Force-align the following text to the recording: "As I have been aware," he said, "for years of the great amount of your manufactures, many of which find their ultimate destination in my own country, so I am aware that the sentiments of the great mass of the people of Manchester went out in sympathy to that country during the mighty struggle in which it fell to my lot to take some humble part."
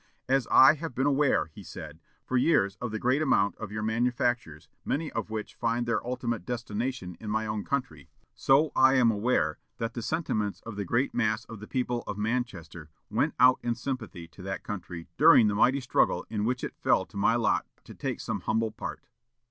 "As 0.27 0.47
I 0.49 0.73
have 0.77 0.95
been 0.95 1.05
aware," 1.05 1.45
he 1.45 1.61
said, 1.61 1.99
"for 2.25 2.35
years 2.35 2.75
of 2.77 2.89
the 2.89 2.97
great 2.97 3.21
amount 3.21 3.55
of 3.57 3.71
your 3.71 3.83
manufactures, 3.83 4.67
many 4.83 5.11
of 5.11 5.29
which 5.29 5.53
find 5.53 5.85
their 5.85 6.03
ultimate 6.03 6.43
destination 6.43 7.15
in 7.19 7.29
my 7.29 7.45
own 7.45 7.63
country, 7.63 8.09
so 8.33 8.71
I 8.75 8.95
am 8.95 9.11
aware 9.11 9.59
that 9.77 9.93
the 9.93 10.01
sentiments 10.01 10.59
of 10.61 10.75
the 10.75 10.85
great 10.85 11.13
mass 11.13 11.45
of 11.45 11.59
the 11.59 11.67
people 11.67 12.03
of 12.07 12.17
Manchester 12.17 12.89
went 13.11 13.35
out 13.39 13.59
in 13.61 13.75
sympathy 13.75 14.27
to 14.29 14.41
that 14.41 14.63
country 14.63 15.07
during 15.19 15.47
the 15.47 15.53
mighty 15.53 15.81
struggle 15.81 16.25
in 16.31 16.45
which 16.45 16.63
it 16.63 16.73
fell 16.79 17.05
to 17.05 17.15
my 17.15 17.35
lot 17.35 17.67
to 17.83 17.93
take 17.93 18.19
some 18.19 18.39
humble 18.39 18.71
part." 18.71 19.05